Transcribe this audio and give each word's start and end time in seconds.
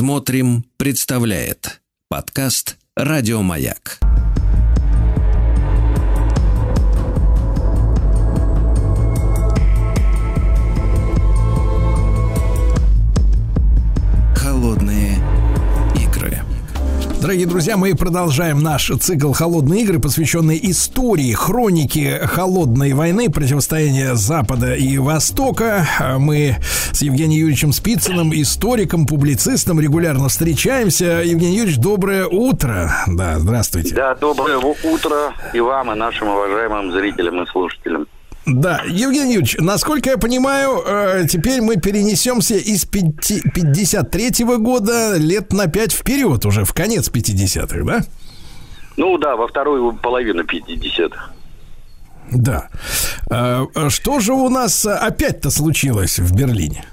Смотрим, 0.00 0.64
представляет 0.78 1.82
подкаст 2.08 2.78
Радиомаяк. 2.96 3.98
Холодные 14.34 14.99
игры. 14.99 14.99
Дорогие 17.20 17.46
друзья, 17.46 17.76
мы 17.76 17.94
продолжаем 17.94 18.62
наш 18.62 18.90
цикл 18.98 19.32
«Холодные 19.32 19.82
игры», 19.82 20.00
посвященный 20.00 20.58
истории, 20.62 21.32
хронике 21.32 22.18
холодной 22.20 22.94
войны, 22.94 23.30
противостояния 23.30 24.14
Запада 24.14 24.74
и 24.74 24.96
Востока. 24.96 25.86
Мы 26.18 26.56
с 26.92 27.02
Евгением 27.02 27.40
Юрьевичем 27.40 27.72
Спицыным, 27.72 28.32
историком, 28.32 29.06
публицистом, 29.06 29.80
регулярно 29.80 30.30
встречаемся. 30.30 31.20
Евгений 31.22 31.58
Юрьевич, 31.58 31.78
доброе 31.78 32.26
утро. 32.26 32.90
Да, 33.06 33.38
здравствуйте. 33.38 33.94
Да, 33.94 34.14
доброе 34.14 34.56
утро 34.56 35.34
и 35.52 35.60
вам, 35.60 35.92
и 35.92 35.94
нашим 35.96 36.28
уважаемым 36.28 36.90
зрителям 36.90 37.42
и 37.42 37.46
слушателям. 37.46 38.06
Да, 38.46 38.82
Евгений 38.86 39.34
Юрьевич, 39.34 39.56
насколько 39.58 40.10
я 40.10 40.18
понимаю, 40.18 40.82
э, 40.84 41.26
теперь 41.28 41.60
мы 41.60 41.76
перенесемся 41.76 42.54
из 42.54 42.86
53-го 42.86 44.58
года 44.58 45.16
лет 45.16 45.52
на 45.52 45.66
5 45.66 45.92
вперед, 45.92 46.44
уже 46.46 46.64
в 46.64 46.72
конец 46.72 47.10
50-х, 47.10 47.84
да? 47.84 48.00
Ну 48.96 49.18
да, 49.18 49.36
во 49.36 49.46
вторую 49.46 49.92
половину 49.92 50.42
50-х. 50.42 51.32
Да. 52.32 52.68
Э, 53.30 53.66
что 53.88 54.20
же 54.20 54.32
у 54.32 54.48
нас 54.48 54.86
опять-то 54.86 55.50
случилось 55.50 56.18
в 56.18 56.34
Берлине? 56.34 56.84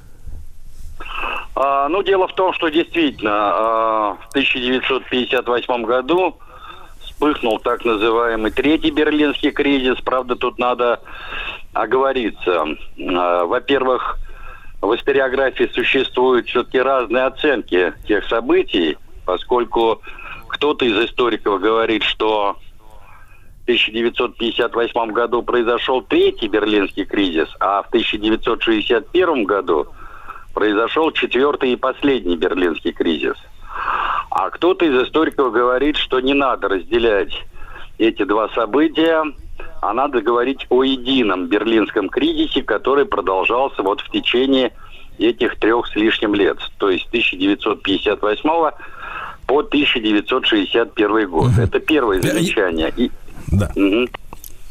А, 1.59 1.89
ну, 1.89 2.03
дело 2.03 2.27
в 2.27 2.35
том, 2.35 2.53
что 2.53 2.69
действительно 2.69 3.31
а, 3.31 4.17
в 4.21 4.27
1958 4.29 5.83
году 5.85 6.37
вспыхнул 7.17 7.59
так 7.59 7.83
называемый 7.83 8.51
третий 8.51 8.91
берлинский 8.91 9.49
кризис. 9.49 9.99
Правда, 10.01 10.35
тут 10.35 10.59
надо 10.59 11.01
оговориться. 11.73 12.65
А, 12.99 13.45
во-первых, 13.45 14.19
в 14.81 14.95
историографии 14.95 15.69
существуют 15.73 16.47
все-таки 16.47 16.79
разные 16.79 17.23
оценки 17.23 17.93
тех 18.07 18.23
событий, 18.27 18.97
поскольку 19.25 20.01
кто-то 20.47 20.85
из 20.85 21.09
историков 21.09 21.59
говорит, 21.59 22.03
что 22.03 22.55
в 23.61 23.63
1958 23.63 25.11
году 25.11 25.41
произошел 25.41 26.03
третий 26.03 26.47
берлинский 26.47 27.05
кризис, 27.05 27.49
а 27.59 27.81
в 27.81 27.87
1961 27.87 29.43
году 29.43 29.87
произошел 30.53 31.11
четвертый 31.11 31.73
и 31.73 31.75
последний 31.75 32.37
берлинский 32.37 32.91
кризис– 32.91 33.35
а 34.37 34.51
кто-то 34.51 34.85
из 34.85 34.93
историков 35.03 35.51
говорит, 35.51 35.97
что 35.97 36.19
не 36.19 36.35
надо 36.35 36.67
разделять 36.67 37.33
эти 37.97 38.23
два 38.23 38.49
события, 38.49 39.23
а 39.81 39.93
надо 39.93 40.21
говорить 40.21 40.67
о 40.69 40.83
едином 40.83 41.47
берлинском 41.47 42.07
кризисе, 42.07 42.61
который 42.61 43.05
продолжался 43.05 43.81
вот 43.81 44.01
в 44.01 44.11
течение 44.11 44.73
этих 45.17 45.57
трех 45.57 45.87
с 45.87 45.95
лишним 45.95 46.35
лет, 46.35 46.59
то 46.77 46.91
есть 46.91 47.07
1958 47.07 48.49
по 49.47 49.59
1961 49.59 51.29
год. 51.31 51.47
Угу. 51.47 51.61
Это 51.61 51.79
первое 51.79 52.21
замечание. 52.21 52.93
И... 52.95 53.09
Да. 53.47 53.71
Угу. 53.75 54.07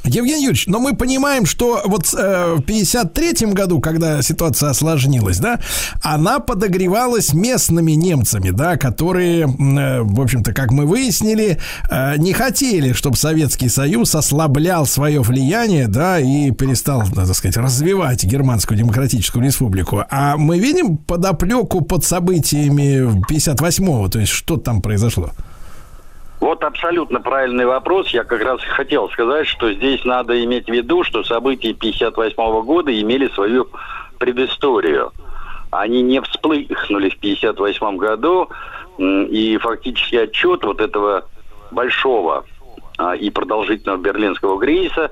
Евгений 0.07 0.45
Юрьевич, 0.45 0.67
но 0.67 0.79
мы 0.79 0.95
понимаем, 0.95 1.47
что 1.47 1.83
вот 1.85 2.12
э, 2.17 2.55
в 2.57 2.62
53 2.62 3.53
году, 3.53 3.81
когда 3.81 4.23
ситуация 4.23 4.71
осложнилась, 4.71 5.39
да, 5.39 5.61
она 6.03 6.39
подогревалась 6.39 7.33
местными 7.33 7.93
немцами, 7.93 8.51
да, 8.51 8.77
которые, 8.77 9.43
э, 9.43 10.03
в 10.03 10.21
общем-то, 10.21 10.53
как 10.53 10.71
мы 10.71 10.87
выяснили, 10.87 11.59
э, 11.91 12.17
не 12.19 12.33
хотели, 12.33 12.93
чтобы 12.93 13.17
Советский 13.17 13.69
Союз 13.69 14.15
ослаблял 14.15 14.87
свое 14.87 15.21
влияние, 15.21 15.89
да, 15.89 16.21
и 16.21 16.50
перестал, 16.50 17.03
так 17.15 17.34
сказать, 17.34 17.56
развивать 17.56 18.25
Германскую 18.25 18.78
Демократическую 18.78 19.45
Республику. 19.45 20.05
А 20.11 20.37
мы 20.37 20.59
видим 20.59 20.97
подоплеку 20.97 21.81
под 21.81 22.05
событиями 22.05 23.22
58-го, 23.31 24.09
то 24.09 24.19
есть 24.19 24.33
что 24.33 24.56
там 24.56 24.83
произошло? 24.83 25.31
Вот 26.41 26.62
абсолютно 26.64 27.20
правильный 27.20 27.66
вопрос. 27.66 28.08
Я 28.08 28.24
как 28.24 28.42
раз 28.42 28.60
хотел 28.62 29.08
сказать, 29.10 29.47
что 29.47 29.72
здесь 29.72 30.04
надо 30.04 30.42
иметь 30.44 30.66
в 30.66 30.72
виду, 30.72 31.02
что 31.02 31.24
события 31.24 31.72
58 31.72 32.62
года 32.62 33.00
имели 33.00 33.28
свою 33.28 33.69
предысторию. 34.19 35.12
Они 35.70 36.02
не 36.02 36.20
всплыхнули 36.20 37.08
в 37.08 37.19
58 37.19 37.97
году, 37.97 38.48
и 38.98 39.58
фактически 39.60 40.16
отчет 40.16 40.64
вот 40.64 40.80
этого 40.80 41.24
большого 41.70 42.44
а, 42.98 43.14
и 43.14 43.30
продолжительного 43.30 43.98
берлинского 43.98 44.58
кризиса 44.60 45.10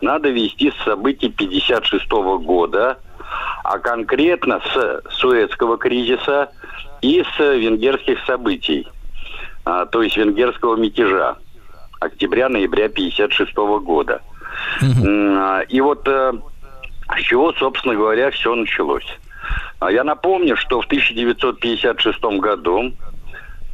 надо 0.00 0.28
вести 0.28 0.70
с 0.70 0.84
событий 0.84 1.28
56 1.28 2.08
года, 2.10 2.98
а 3.64 3.78
конкретно 3.78 4.60
с 4.72 5.02
Суэцкого 5.10 5.78
кризиса 5.78 6.50
и 7.02 7.24
с 7.36 7.38
венгерских 7.38 8.18
событий 8.24 8.86
а, 9.66 9.84
то 9.84 10.00
есть 10.00 10.16
венгерского 10.16 10.76
мятежа 10.76 11.36
октября-ноября 11.98 12.88
56 12.88 13.52
года. 13.82 14.22
Угу. 14.80 15.08
И 15.68 15.80
вот 15.80 16.06
э, 16.06 16.32
с 17.16 17.20
чего, 17.22 17.52
собственно 17.54 17.96
говоря, 17.96 18.30
все 18.30 18.54
началось. 18.54 19.06
А 19.80 19.90
я 19.90 20.04
напомню, 20.04 20.56
что 20.56 20.80
в 20.80 20.86
1956 20.86 22.22
году 22.38 22.92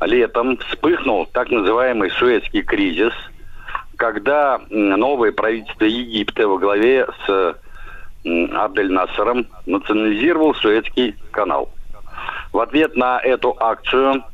летом 0.00 0.56
вспыхнул 0.56 1.26
так 1.26 1.50
называемый 1.50 2.10
Суэцкий 2.12 2.62
кризис, 2.62 3.12
когда 3.96 4.60
новое 4.70 5.30
правительство 5.30 5.84
Египта 5.84 6.48
во 6.48 6.58
главе 6.58 7.06
с 7.26 7.56
Абдель 8.24 8.90
Насаром 8.90 9.46
национализировал 9.66 10.54
Суэцкий 10.54 11.16
канал. 11.32 11.70
В 12.50 12.60
ответ 12.60 12.96
на 12.96 13.20
эту 13.20 13.54
акцию 13.60 14.24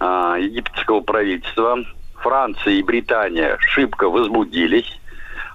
а, 0.00 0.36
египетского 0.38 1.00
правительства, 1.00 1.78
Франция 2.16 2.74
и 2.74 2.82
Британия 2.82 3.58
шибко 3.60 4.08
возбудились 4.08 4.98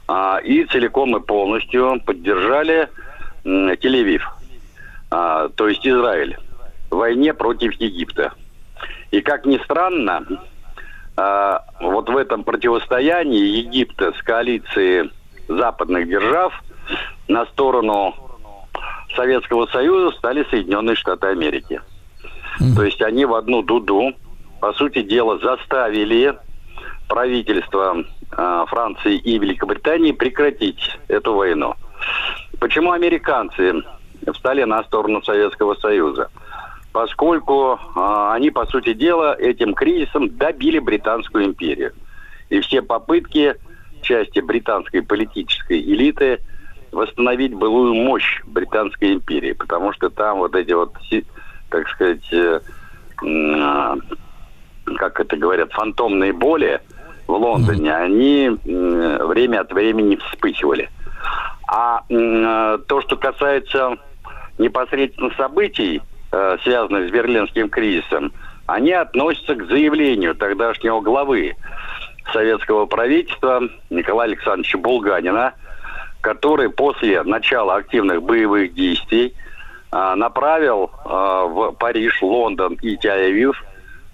а, 0.08 0.38
и 0.38 0.66
целиком 0.66 1.18
и 1.18 1.20
полностью 1.20 2.00
поддержали 2.06 2.90
Тель-Авив, 3.44 4.22
а, 5.10 5.50
то 5.50 5.68
есть 5.68 5.86
Израиль, 5.88 6.38
в 6.92 6.98
войне 6.98 7.34
против 7.34 7.74
Египта. 7.74 8.34
И 9.10 9.22
как 9.22 9.46
ни 9.46 9.58
странно, 9.60 10.26
вот 11.16 12.10
в 12.10 12.18
этом 12.18 12.44
противостоянии 12.44 13.60
Египта 13.60 14.12
с 14.12 14.22
коалицией 14.22 15.12
западных 15.48 16.10
держав 16.10 16.62
на 17.30 17.46
сторону 17.46 18.14
Советского 19.16 19.66
Союза 19.68 20.16
стали 20.18 20.46
Соединенные 20.50 20.96
Штаты 20.96 21.28
Америки. 21.28 21.82
Mm-hmm. 22.60 22.76
То 22.76 22.84
есть 22.84 23.02
они 23.02 23.24
в 23.26 23.34
одну 23.34 23.62
дуду 23.62 24.14
по 24.60 24.74
сути 24.74 25.02
дела, 25.02 25.38
заставили 25.40 26.38
правительство 27.08 28.04
э, 28.32 28.66
Франции 28.68 29.18
и 29.18 29.38
Великобритании 29.38 30.12
прекратить 30.12 30.98
эту 31.08 31.36
войну. 31.36 31.76
Почему 32.60 32.92
американцы 32.92 33.84
встали 34.34 34.64
на 34.64 34.84
сторону 34.84 35.22
Советского 35.22 35.76
Союза? 35.76 36.30
Поскольку 36.92 37.80
э, 37.96 38.30
они, 38.32 38.52
по 38.52 38.66
сути 38.66 38.94
дела, 38.94 39.36
этим 39.38 39.74
кризисом 39.74 40.36
добили 40.38 40.80
Британскую 40.80 41.46
империю. 41.46 41.94
И 42.50 42.62
все 42.62 42.82
попытки 42.82 43.56
части 44.02 44.40
британской 44.40 45.02
политической 45.02 45.82
элиты 45.82 46.40
восстановить 46.92 47.54
былую 47.54 47.94
мощь 47.96 48.42
Британской 48.46 49.14
империи, 49.14 49.52
потому 49.54 49.92
что 49.94 50.10
там 50.10 50.38
вот 50.38 50.56
эти 50.56 50.72
вот, 50.72 50.94
так 51.70 51.90
сказать, 51.90 52.32
э, 52.32 52.62
как 54.98 55.20
это 55.20 55.38
говорят, 55.38 55.72
фантомные 55.74 56.34
боли 56.34 56.82
в 57.28 57.34
Лондоне, 57.34 57.90
mm-hmm. 57.90 58.04
они 58.04 58.50
время 59.24 59.62
от 59.62 59.72
времени 59.72 60.18
вспыхивали. 60.18 60.90
А 61.68 62.04
э, 62.10 62.78
то, 62.88 63.02
что 63.02 63.18
касается 63.18 63.98
непосредственно 64.58 65.32
событий, 65.36 66.02
э, 66.32 66.58
связанных 66.64 67.10
с 67.10 67.12
Берлинским 67.12 67.70
кризисом, 67.70 68.32
они 68.68 68.92
относятся 68.92 69.56
к 69.56 69.66
заявлению 69.68 70.36
тогдашнего 70.36 71.02
главы 71.02 71.56
советского 72.32 72.86
правительства 72.86 73.62
Николая 73.90 74.30
Александровича 74.30 74.78
Булганина, 74.78 75.54
который 76.22 76.70
после 76.70 77.22
начала 77.24 77.76
активных 77.76 78.24
боевых 78.24 78.74
действий 78.74 79.34
э, 79.92 80.16
направил 80.16 80.92
э, 81.04 81.10
в 81.10 81.72
Париж, 81.80 82.22
Лондон 82.22 82.74
и 82.82 82.96
Тель-Авив 82.96 83.54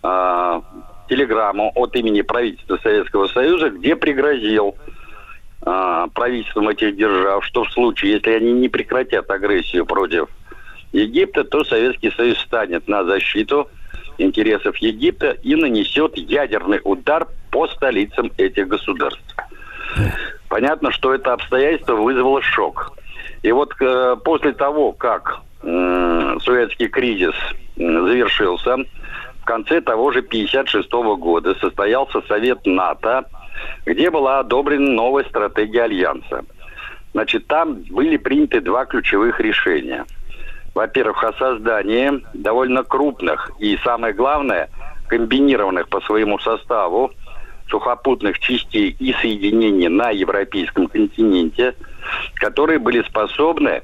э, 0.03 0.61
телеграмму 1.09 1.71
от 1.75 1.95
имени 1.95 2.21
правительства 2.21 2.77
Советского 2.77 3.27
Союза, 3.27 3.69
где 3.69 3.95
пригрозил 3.95 4.75
э, 5.65 6.07
правительствам 6.13 6.69
этих 6.69 6.95
держав, 6.95 7.45
что 7.45 7.63
в 7.63 7.71
случае, 7.71 8.13
если 8.13 8.31
они 8.31 8.53
не 8.53 8.69
прекратят 8.69 9.29
агрессию 9.29 9.85
против 9.85 10.29
Египта, 10.91 11.43
то 11.43 11.63
Советский 11.63 12.11
Союз 12.11 12.39
станет 12.39 12.87
на 12.87 13.03
защиту 13.03 13.69
интересов 14.17 14.77
Египта 14.77 15.31
и 15.43 15.55
нанесет 15.55 16.17
ядерный 16.17 16.81
удар 16.83 17.27
по 17.51 17.67
столицам 17.67 18.31
этих 18.37 18.67
государств. 18.67 19.35
Понятно, 20.49 20.91
что 20.91 21.13
это 21.13 21.33
обстоятельство 21.33 21.95
вызвало 21.95 22.41
шок. 22.41 22.93
И 23.41 23.51
вот 23.51 23.73
э, 23.79 24.17
после 24.23 24.53
того, 24.53 24.91
как 24.91 25.41
э, 25.63 26.37
Суэцкий 26.41 26.87
кризис 26.87 27.33
э, 27.33 27.55
завершился, 27.77 28.77
конце 29.51 29.81
того 29.81 30.11
же 30.13 30.19
1956 30.19 30.89
года 31.19 31.53
состоялся 31.55 32.21
Совет 32.29 32.65
НАТО, 32.65 33.25
где 33.85 34.09
была 34.09 34.39
одобрена 34.39 34.91
новая 34.91 35.25
стратегия 35.25 35.83
Альянса. 35.83 36.45
Значит, 37.13 37.47
там 37.47 37.83
были 37.89 38.15
приняты 38.15 38.61
два 38.61 38.85
ключевых 38.85 39.41
решения. 39.41 40.05
Во-первых, 40.73 41.21
о 41.25 41.33
создании 41.33 42.23
довольно 42.33 42.85
крупных 42.85 43.51
и, 43.59 43.77
самое 43.83 44.13
главное, 44.13 44.69
комбинированных 45.09 45.89
по 45.89 45.99
своему 45.99 46.39
составу 46.39 47.11
сухопутных 47.69 48.39
частей 48.39 48.95
и 48.99 49.11
соединений 49.11 49.89
на 49.89 50.11
европейском 50.11 50.87
континенте, 50.87 51.75
которые 52.35 52.79
были 52.79 53.01
способны 53.01 53.81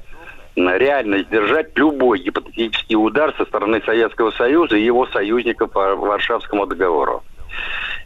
реально 0.76 1.18
сдержать 1.22 1.76
любой 1.76 2.20
гипотетический 2.20 2.96
удар 2.96 3.34
со 3.36 3.44
стороны 3.44 3.80
Советского 3.84 4.30
Союза 4.32 4.76
и 4.76 4.84
его 4.84 5.06
союзников 5.06 5.72
по 5.72 5.94
Варшавскому 5.94 6.66
договору. 6.66 7.22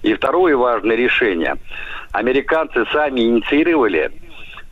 И 0.03 0.15
второе 0.15 0.57
важное 0.57 0.97
решение. 0.97 1.57
Американцы 2.13 2.85
сами 2.93 3.21
инициировали 3.21 4.11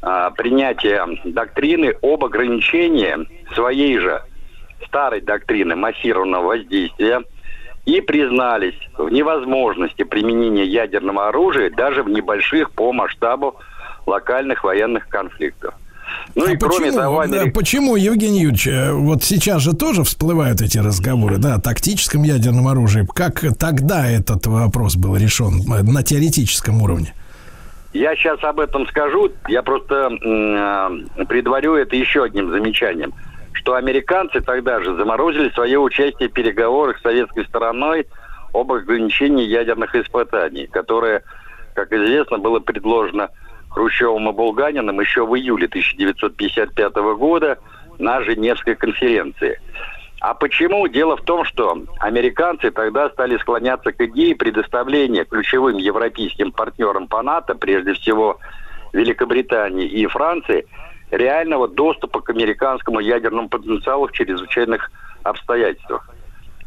а, 0.03 0.31
принятие 0.31 1.05
доктрины 1.25 1.95
об 2.03 2.25
ограничении 2.25 3.17
своей 3.55 3.99
же 3.99 4.23
старой 4.87 5.21
доктрины 5.21 5.77
массированного 5.77 6.49
воздействия 6.49 7.23
и 7.87 8.01
признались 8.01 8.79
в 8.97 9.09
невозможности 9.11 10.03
применения 10.03 10.65
ядерного 10.65 11.29
оружия 11.29 11.71
даже 11.71 12.03
в 12.03 12.09
небольших 12.09 12.73
по 12.73 12.93
масштабу 12.93 13.57
локальных 14.07 14.65
военных 14.65 15.09
конфликтов. 15.09 15.75
Ну 16.35 16.47
а 16.47 16.53
и 16.53 16.57
почему, 16.57 16.77
кроме 16.77 16.93
того, 16.93 17.21
Америк... 17.21 17.55
почему, 17.55 17.97
Евгений 17.97 18.43
Юрьевич, 18.43 18.67
э, 18.69 18.93
вот 18.93 19.23
сейчас 19.23 19.63
же 19.63 19.75
тоже 19.75 20.05
всплывают 20.05 20.61
эти 20.61 20.79
разговоры, 20.79 21.39
да, 21.39 21.57
о 21.57 21.61
тактическом 21.61 22.23
ядерном 22.23 22.69
оружии. 22.69 23.07
Как 23.15 23.43
тогда 23.59 24.09
этот 24.09 24.47
вопрос 24.47 24.97
был 24.97 25.17
решен 25.17 25.61
э, 25.73 25.83
на 25.83 26.03
теоретическом 26.03 26.83
уровне? 26.83 27.15
Я 27.93 28.15
сейчас 28.15 28.43
об 28.45 28.61
этом 28.61 28.87
скажу. 28.87 29.33
Я 29.49 29.63
просто 29.63 30.11
э, 30.13 31.25
предварю 31.25 31.75
это 31.75 31.97
еще 31.97 32.25
одним 32.25 32.51
замечанием, 32.51 33.13
что 33.53 33.75
американцы 33.75 34.41
тогда 34.41 34.81
же 34.81 34.95
заморозили 34.97 35.51
свое 35.51 35.79
участие 35.79 36.29
в 36.29 36.33
переговорах 36.33 36.99
с 36.99 37.03
советской 37.03 37.45
стороной 37.47 38.07
об 38.53 38.71
ограничении 38.71 39.45
ядерных 39.45 39.95
испытаний, 39.97 40.69
которое, 40.69 41.23
как 41.75 41.93
известно, 41.93 42.39
было 42.39 42.61
предложено 42.61 43.31
Хрущевым 43.71 44.29
и 44.29 44.33
Булганиным 44.33 45.01
еще 45.01 45.25
в 45.25 45.35
июле 45.37 45.67
1955 45.67 46.95
года 47.17 47.59
на 47.99 48.21
Женевской 48.23 48.75
конференции. 48.75 49.61
А 50.21 50.35
почему? 50.35 50.87
Дело 50.89 51.17
в 51.17 51.23
том, 51.23 51.45
что 51.45 51.83
американцы 51.99 52.71
тогда 52.71 53.09
стали 53.11 53.39
склоняться 53.39 53.93
к 53.93 54.01
идее 54.03 54.37
предоставления 54.37 55.25
ключевым 55.25 55.79
европейским 55.79 56.53
партнерам 56.53 57.07
по 57.07 57.23
НАТО, 57.23 57.55
прежде 57.55 57.95
всего 57.95 58.39
Великобритании 58.93 59.87
и 59.87 60.07
Франции, 60.07 60.67
реального 61.11 61.69
доступа 61.69 62.21
к 62.21 62.31
американскому 62.31 63.01
ядерному 63.01 63.49
потенциалу 63.49 64.09
в 64.09 64.13
чрезвычайных 64.13 64.91
обстоятельствах. 65.23 66.09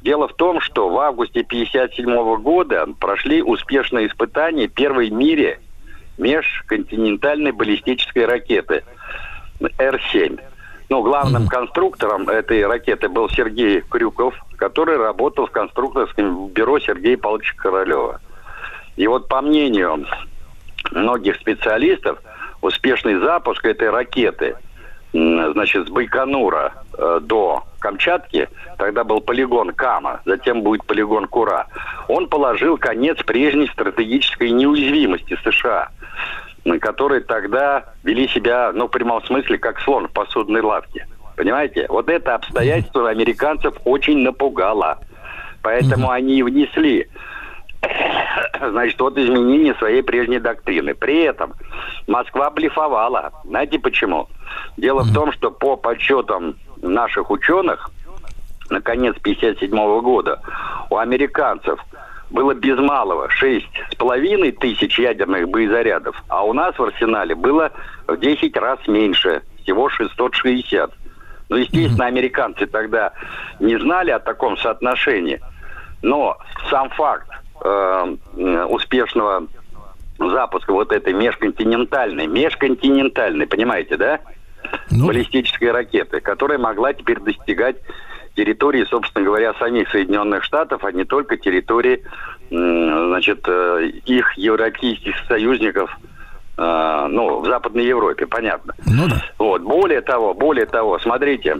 Дело 0.01 0.27
в 0.27 0.33
том, 0.33 0.59
что 0.59 0.89
в 0.89 0.99
августе 0.99 1.41
1957 1.41 2.41
года 2.41 2.88
прошли 2.99 3.41
успешные 3.41 4.07
испытания 4.07 4.67
первой 4.67 5.09
в 5.09 5.13
мире 5.13 5.59
межконтинентальной 6.18 7.51
баллистической 7.51 8.25
ракеты 8.25 8.83
Р-7. 9.77 10.39
Ну, 10.89 11.01
главным 11.01 11.44
mm-hmm. 11.44 11.50
конструктором 11.50 12.30
этой 12.30 12.65
ракеты 12.65 13.10
был 13.10 13.30
Сергей 13.30 13.81
Крюков, 13.81 14.36
который 14.57 14.98
работал 14.98 15.48
в 15.48 15.51
конструкторском 15.51 16.50
бюро 16.50 16.80
Сергея 16.80 17.18
Павловича 17.18 17.54
Королева. 17.57 18.21
И 18.95 19.07
вот 19.07 19.27
по 19.27 19.42
мнению 19.42 20.06
многих 20.92 21.38
специалистов, 21.38 22.19
успешный 22.62 23.19
запуск 23.19 23.66
этой 23.66 23.89
ракеты, 23.89 24.56
значит, 25.12 25.88
с 25.88 25.89
Байконура 25.89 26.74
э, 26.98 27.19
до 27.21 27.63
Камчатки, 27.83 28.47
тогда 28.77 29.03
был 29.03 29.19
полигон 29.19 29.74
Кама, 29.74 30.21
затем 30.25 30.62
будет 30.62 30.85
полигон 30.85 31.27
Кура, 31.27 31.68
он 32.07 32.27
положил 32.27 32.77
конец 32.77 33.21
прежней 33.24 33.68
стратегической 33.68 34.50
неуязвимости 34.51 35.38
США– 35.44 35.89
которые 36.80 37.21
тогда 37.21 37.85
вели 38.03 38.27
себя, 38.27 38.71
ну, 38.74 38.88
в 38.88 38.91
прямом 38.91 39.24
смысле, 39.25 39.57
как 39.57 39.80
слон 39.81 40.07
в 40.07 40.12
посудной 40.12 40.62
лавке. 40.62 41.07
Понимаете? 41.35 41.85
Вот 41.89 42.09
это 42.09 42.35
обстоятельство 42.35 43.09
американцев 43.09 43.75
очень 43.85 44.19
напугало. 44.19 45.00
Поэтому 45.62 46.07
mm-hmm. 46.07 46.15
они 46.15 46.44
внесли 46.44 47.07
значит, 48.62 49.00
вот 49.00 49.18
изменение 49.18 49.74
своей 49.75 50.03
прежней 50.03 50.39
доктрины. 50.39 50.94
При 50.94 51.24
этом 51.24 51.53
Москва 52.07 52.50
блефовала. 52.50 53.31
Знаете 53.45 53.80
почему? 53.80 54.30
Дело 54.77 55.01
mm-hmm. 55.01 55.12
в 55.12 55.13
том, 55.13 55.31
что 55.33 55.51
по 55.51 55.75
подсчетам 55.75 56.56
наших 56.83 57.31
ученых, 57.31 57.89
на 58.69 58.81
конец 58.81 59.15
1957 59.19 60.01
года 60.01 60.41
у 60.89 60.97
американцев 60.97 61.80
было 62.30 62.53
без 62.53 62.77
малого 62.80 63.30
шесть 63.30 63.69
с 63.91 63.95
половиной 63.95 64.51
тысяч 64.51 64.97
ядерных 64.97 65.47
боезарядов, 65.50 66.21
а 66.27 66.44
у 66.44 66.53
нас 66.53 66.77
в 66.77 66.83
арсенале 66.83 67.35
было 67.35 67.71
в 68.07 68.18
10 68.18 68.57
раз 68.57 68.80
меньше, 68.88 69.44
всего 69.62 69.89
660. 69.89 70.91
Ну, 71.50 71.57
естественно, 71.57 72.07
американцы 72.07 72.65
тогда 72.65 73.13
не 73.59 73.77
знали 73.77 74.12
о 74.12 74.19
таком 74.19 74.57
соотношении, 74.57 75.39
но 76.01 76.38
сам 76.69 76.89
факт 76.89 77.30
э, 77.63 78.18
успешного 78.69 79.45
запуска 80.18 80.74
вот 80.74 80.91
этой 80.91 81.13
межконтинентальной, 81.13 82.27
межконтинентальной, 82.27 83.45
понимаете, 83.45 83.97
да? 83.97 84.19
Ну. 84.92 85.07
Баллистической 85.07 85.71
ракеты, 85.71 86.19
которая 86.19 86.57
могла 86.57 86.94
теперь 86.94 87.19
достигать 87.19 87.77
территории, 88.36 88.86
собственно 88.89 89.25
говоря, 89.25 89.54
самих 89.56 89.89
Соединенных 89.89 90.44
Штатов, 90.44 90.83
а 90.83 90.92
не 90.92 91.06
только 91.06 91.38
территории, 91.38 92.04
значит, 92.50 93.45
э, 93.47 93.92
их 94.06 94.37
европейских 94.37 95.16
союзников, 95.28 95.95
э, 96.57 97.07
ну, 97.09 97.42
в 97.42 97.45
Западной 97.45 97.85
Европе, 97.85 98.26
понятно. 98.26 98.73
Ну 98.85 99.07
да. 99.07 99.23
Вот. 99.37 99.61
Более 99.61 100.02
того, 100.02 100.33
более 100.33 100.66
того, 100.66 100.99
смотрите, 100.99 101.57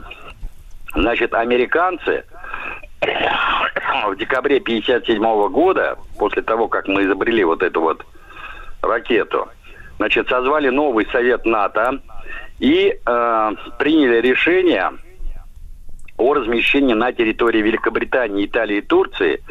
значит, 0.96 1.34
американцы 1.34 2.24
в 4.08 4.16
декабре 4.16 4.58
1957 4.58 5.50
года, 5.50 5.98
после 6.18 6.42
того, 6.42 6.68
как 6.68 6.88
мы 6.88 7.04
изобрели 7.04 7.44
вот 7.44 7.62
эту 7.62 7.82
вот 7.82 8.06
ракету, 8.82 9.48
значит, 9.98 10.28
созвали 10.28 10.70
новый 10.70 11.08
совет 11.12 11.46
НАТО 11.46 12.02
и 12.60 12.98
э, 13.06 13.52
приняли 13.80 14.22
решение 14.22 14.92
о 16.18 16.34
размещении 16.34 16.94
на 16.94 17.12
территории 17.12 17.62
Великобритании, 17.62 18.46
Италии 18.46 18.78
и 18.78 18.82
Турции 18.82 19.42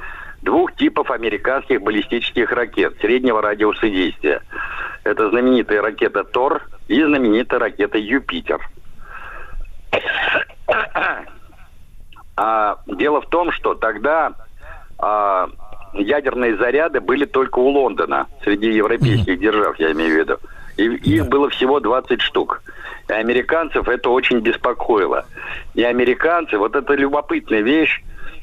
двух 0.43 0.75
типов 0.75 1.11
американских 1.11 1.83
баллистических 1.83 2.51
ракет 2.53 2.97
среднего 3.01 3.41
радиуса 3.41 3.89
действия. 3.89 4.43
Это 5.05 5.31
знаменитая 5.31 5.83
ракета 5.83 6.25
Тор 6.25 6.63
и 6.89 7.03
знаменитая 7.03 7.61
ракета 7.61 7.99
Юпитер. 7.99 8.61
А, 12.35 12.79
дело 12.87 13.21
в 13.21 13.29
том, 13.29 13.53
что 13.53 13.75
тогда 13.75 14.33
а, 14.99 15.51
ядерные 15.93 16.57
заряды 16.57 17.01
были 17.01 17.27
только 17.27 17.59
у 17.59 17.69
Лондона, 17.69 18.27
среди 18.43 18.73
европейских 18.73 19.39
держав, 19.39 19.79
я 19.79 19.93
имею 19.93 20.15
в 20.15 20.19
виду. 20.19 20.39
И 20.77 20.85
их 20.85 21.29
было 21.29 21.51
всего 21.51 21.81
20 21.81 22.21
штук. 22.21 22.63
И 23.09 23.13
американцев 23.13 23.89
это 23.89 24.11
очень 24.11 24.41
беспокоило. 24.41 25.27
И 25.75 25.83
американцы, 25.83 26.57
вот 26.57 26.77
это 26.77 26.95
любопытная 26.95 27.61
вещь, 27.61 28.03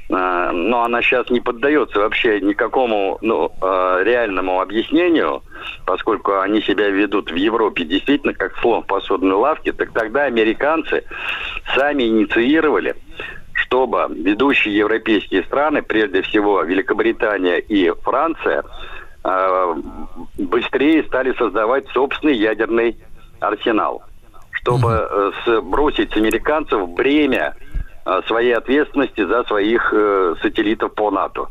э, 0.09 0.51
но 0.51 0.83
она 0.83 1.01
сейчас 1.01 1.29
не 1.29 1.39
поддается 1.39 1.99
вообще 1.99 2.41
никакому 2.41 3.17
ну, 3.21 3.51
э, 3.61 4.01
реальному 4.03 4.61
объяснению, 4.61 5.43
поскольку 5.85 6.39
они 6.39 6.61
себя 6.61 6.89
ведут 6.89 7.31
в 7.31 7.35
Европе 7.35 7.83
действительно 7.83 8.33
как 8.33 8.57
слон 8.57 8.83
в 8.83 8.87
посудной 8.87 9.35
лавке, 9.35 9.71
так 9.71 9.91
тогда 9.91 10.23
американцы 10.23 11.03
сами 11.75 12.03
инициировали 12.03 12.95
чтобы 13.69 14.07
ведущие 14.09 14.75
европейские 14.75 15.43
страны, 15.43 15.83
прежде 15.83 16.21
всего 16.23 16.63
Великобритания 16.63 17.57
и 17.57 17.91
Франция, 18.01 18.63
быстрее 20.37 21.03
стали 21.03 21.33
создавать 21.33 21.87
собственный 21.89 22.35
ядерный 22.35 22.97
арсенал, 23.39 24.03
чтобы 24.51 24.89
э, 24.91 25.31
сбросить 25.45 26.11
с 26.13 26.17
американцев 26.17 26.89
бремя 26.89 27.55
э, 28.05 28.21
своей 28.27 28.53
ответственности 28.53 29.25
за 29.25 29.43
своих 29.43 29.93
э, 29.93 30.35
сателлитов 30.41 30.93
по 30.93 31.11
НАТО. 31.11 31.47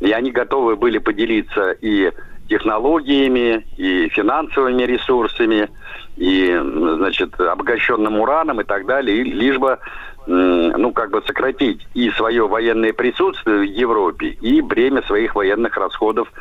И 0.00 0.10
они 0.12 0.30
готовы 0.30 0.76
были 0.76 0.98
поделиться 0.98 1.72
и 1.72 2.12
технологиями, 2.48 3.66
и 3.76 4.08
финансовыми 4.08 4.82
ресурсами, 4.82 5.68
и, 6.16 6.58
значит, 6.96 7.38
обогащенным 7.40 8.18
ураном 8.20 8.60
и 8.60 8.64
так 8.64 8.86
далее, 8.86 9.22
лишь 9.22 9.58
бы, 9.58 9.78
ну, 10.26 10.92
как 10.92 11.10
бы 11.10 11.22
сократить 11.26 11.86
и 11.94 12.10
свое 12.10 12.46
военное 12.48 12.92
присутствие 12.92 13.58
в 13.58 13.62
Европе, 13.62 14.28
и 14.28 14.60
бремя 14.60 15.02
своих 15.02 15.34
военных 15.34 15.76
расходов 15.76 16.32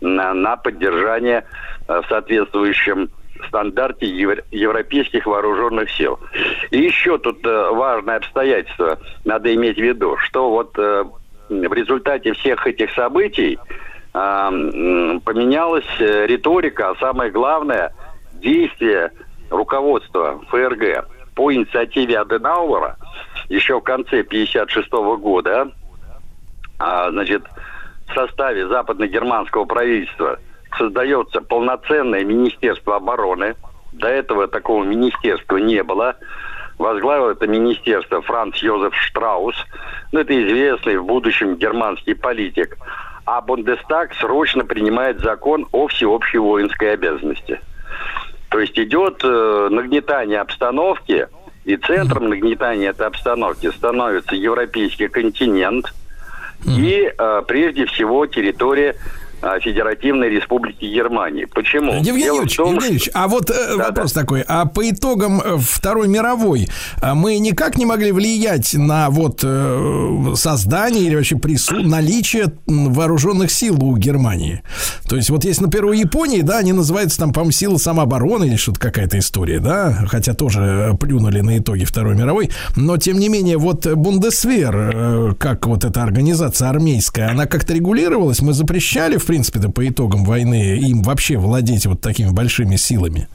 на, 0.00 0.34
на 0.34 0.56
поддержание 0.56 1.44
в 1.88 2.04
соответствующем 2.08 3.08
стандарте 3.48 4.06
европейских 4.06 5.26
вооруженных 5.26 5.90
сил. 5.90 6.18
И 6.70 6.78
еще 6.78 7.18
тут 7.18 7.44
э, 7.44 7.70
важное 7.70 8.16
обстоятельство 8.16 8.98
надо 9.24 9.54
иметь 9.54 9.76
в 9.76 9.82
виду, 9.82 10.16
что 10.18 10.50
вот 10.50 10.78
э, 10.78 11.04
в 11.48 11.72
результате 11.72 12.32
всех 12.34 12.66
этих 12.66 12.92
событий 12.92 13.58
э, 13.58 13.91
поменялась 14.12 15.86
риторика, 15.98 16.90
а 16.90 16.96
самое 16.96 17.30
главное 17.30 17.94
действие 18.34 19.12
руководства 19.50 20.40
ФРГ 20.48 21.08
по 21.34 21.52
инициативе 21.52 22.18
Аденауэра 22.18 22.96
еще 23.48 23.78
в 23.78 23.82
конце 23.82 24.20
1956 24.20 24.92
года, 25.18 25.72
а, 26.78 27.10
значит, 27.10 27.42
в 28.08 28.14
составе 28.14 28.68
западно-германского 28.68 29.64
правительства– 29.64 30.38
создается 30.76 31.40
полноценное 31.40 32.24
Министерство 32.24 32.96
обороны. 32.96 33.54
До 33.92 34.08
этого 34.08 34.48
такого 34.48 34.84
министерства 34.84 35.58
не 35.58 35.82
было. 35.82 36.16
Возглавил 36.78 37.28
это 37.28 37.46
министерство 37.46 38.22
Франц 38.22 38.56
Йозеф 38.56 38.94
Штраус. 38.96 39.54
Ну, 40.12 40.20
это 40.20 40.32
известный 40.32 40.96
в 40.96 41.04
будущем 41.04 41.56
германский 41.56 42.14
политик. 42.14 42.76
А 43.24 43.40
Бундестаг 43.40 44.14
срочно 44.14 44.64
принимает 44.64 45.20
закон 45.20 45.66
о 45.72 45.86
всеобщей 45.88 46.38
воинской 46.38 46.94
обязанности. 46.94 47.60
То 48.48 48.58
есть 48.58 48.78
идет 48.78 49.20
э, 49.22 49.68
нагнетание 49.70 50.40
обстановки, 50.40 51.28
и 51.64 51.76
центром 51.76 52.28
нагнетания 52.28 52.90
этой 52.90 53.06
обстановки 53.06 53.70
становится 53.70 54.34
европейский 54.34 55.08
континент 55.08 55.92
и, 56.66 57.12
э, 57.16 57.42
прежде 57.46 57.86
всего, 57.86 58.26
территория 58.26 58.96
Федеративной 59.60 60.28
Республики 60.28 60.84
Германии. 60.84 61.46
Почему? 61.46 61.94
Евгений 61.94 62.26
Юрьевич, 62.26 62.56
том, 62.56 62.74
Евгений 62.74 62.94
Юрьевич, 62.94 63.10
а 63.12 63.28
вот 63.28 63.50
э, 63.50 63.76
да, 63.76 63.88
вопрос 63.88 64.12
да. 64.12 64.20
такой, 64.20 64.44
а 64.46 64.66
по 64.66 64.88
итогам 64.88 65.40
э, 65.40 65.56
Второй 65.58 66.08
мировой 66.08 66.68
э, 67.00 67.14
мы 67.14 67.38
никак 67.38 67.76
не 67.76 67.84
могли 67.84 68.12
влиять 68.12 68.74
на 68.74 69.10
вот 69.10 69.40
создание 70.38 71.04
или 71.04 71.16
вообще 71.16 71.36
прису... 71.36 71.80
наличие 71.82 72.52
вооруженных 72.66 73.50
сил 73.50 73.82
у 73.82 73.96
Германии? 73.96 74.62
То 75.08 75.16
есть 75.16 75.30
вот 75.30 75.44
есть, 75.44 75.60
например, 75.60 75.86
у 75.86 75.92
Японии, 75.92 76.42
да, 76.42 76.58
они 76.58 76.72
называются 76.72 77.18
там, 77.18 77.32
по-моему, 77.32 77.52
силы 77.52 77.78
самообороны 77.78 78.44
или 78.44 78.56
что-то 78.56 78.78
какая-то 78.80 79.18
история, 79.18 79.58
да, 79.58 80.06
хотя 80.08 80.34
тоже 80.34 80.96
плюнули 81.00 81.40
на 81.40 81.58
итоги 81.58 81.84
Второй 81.84 82.14
мировой, 82.14 82.50
но 82.76 82.96
тем 82.96 83.18
не 83.18 83.28
менее 83.28 83.58
вот 83.58 83.86
Бундесвер, 83.86 85.34
как 85.34 85.66
вот 85.66 85.84
эта 85.84 86.02
организация 86.02 86.68
армейская, 86.68 87.30
она 87.30 87.46
как-то 87.46 87.74
регулировалась, 87.74 88.40
мы 88.40 88.52
запрещали, 88.52 89.16
в 89.16 89.24
принципе-то, 89.32 89.70
по 89.70 89.88
итогам 89.88 90.24
войны 90.24 90.76
им 90.76 91.00
вообще 91.00 91.38
владеть 91.38 91.86
вот 91.86 92.02
такими 92.02 92.28
большими 92.28 92.76
силами? 92.76 93.28